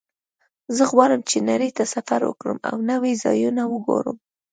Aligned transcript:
زه 0.75 0.83
غواړم 0.91 1.21
چې 1.29 1.37
نړۍ 1.49 1.69
ته 1.77 1.83
سفر 1.93 2.21
وکړم 2.25 2.57
او 2.69 2.75
نوي 2.91 3.13
ځایونه 3.23 3.61
وګورم 3.67 4.17